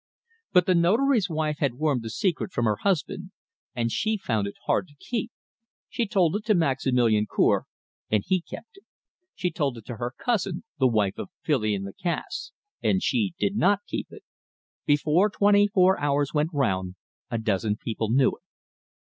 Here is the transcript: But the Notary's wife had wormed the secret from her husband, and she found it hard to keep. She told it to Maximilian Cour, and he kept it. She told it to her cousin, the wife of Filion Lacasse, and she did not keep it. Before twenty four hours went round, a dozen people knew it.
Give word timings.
But 0.51 0.65
the 0.65 0.73
Notary's 0.73 1.29
wife 1.29 1.57
had 1.59 1.75
wormed 1.75 2.01
the 2.01 2.09
secret 2.09 2.51
from 2.51 2.65
her 2.65 2.77
husband, 2.77 3.29
and 3.75 3.91
she 3.91 4.17
found 4.17 4.47
it 4.47 4.55
hard 4.65 4.87
to 4.87 4.95
keep. 4.97 5.31
She 5.89 6.07
told 6.07 6.35
it 6.35 6.43
to 6.45 6.55
Maximilian 6.55 7.27
Cour, 7.29 7.67
and 8.09 8.23
he 8.25 8.41
kept 8.41 8.77
it. 8.77 8.83
She 9.35 9.51
told 9.51 9.77
it 9.77 9.85
to 9.85 9.97
her 9.97 10.15
cousin, 10.17 10.63
the 10.79 10.87
wife 10.87 11.19
of 11.19 11.29
Filion 11.45 11.85
Lacasse, 11.85 12.51
and 12.81 13.03
she 13.03 13.35
did 13.37 13.55
not 13.55 13.85
keep 13.87 14.07
it. 14.09 14.23
Before 14.87 15.29
twenty 15.29 15.67
four 15.67 15.99
hours 15.99 16.33
went 16.33 16.49
round, 16.51 16.95
a 17.29 17.37
dozen 17.37 17.77
people 17.77 18.09
knew 18.09 18.29
it. 18.31 18.41